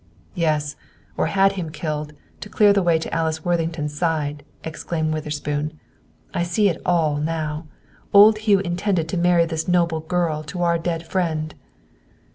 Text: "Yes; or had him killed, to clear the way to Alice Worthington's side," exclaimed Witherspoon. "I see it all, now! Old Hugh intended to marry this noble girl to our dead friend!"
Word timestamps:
"Yes; 0.33 0.75
or 1.15 1.27
had 1.27 1.51
him 1.51 1.69
killed, 1.69 2.13
to 2.39 2.49
clear 2.49 2.73
the 2.73 2.81
way 2.81 2.97
to 2.97 3.13
Alice 3.13 3.45
Worthington's 3.45 3.95
side," 3.95 4.43
exclaimed 4.63 5.13
Witherspoon. 5.13 5.79
"I 6.33 6.41
see 6.41 6.69
it 6.69 6.81
all, 6.83 7.17
now! 7.17 7.67
Old 8.11 8.39
Hugh 8.39 8.61
intended 8.61 9.07
to 9.09 9.15
marry 9.17 9.45
this 9.45 9.67
noble 9.67 9.99
girl 9.99 10.41
to 10.45 10.63
our 10.63 10.79
dead 10.79 11.05
friend!" 11.05 11.53